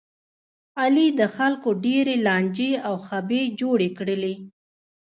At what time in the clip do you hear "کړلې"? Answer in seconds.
3.97-4.35